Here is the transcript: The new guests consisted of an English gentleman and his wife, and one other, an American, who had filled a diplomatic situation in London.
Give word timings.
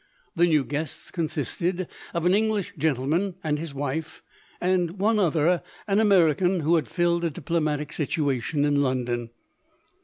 The 0.35 0.47
new 0.47 0.65
guests 0.65 1.11
consisted 1.11 1.87
of 2.15 2.25
an 2.25 2.33
English 2.33 2.73
gentleman 2.75 3.35
and 3.43 3.59
his 3.59 3.71
wife, 3.71 4.23
and 4.59 4.97
one 4.97 5.19
other, 5.19 5.61
an 5.87 5.99
American, 5.99 6.61
who 6.61 6.75
had 6.75 6.87
filled 6.87 7.23
a 7.23 7.29
diplomatic 7.29 7.93
situation 7.93 8.65
in 8.65 8.81
London. 8.81 9.29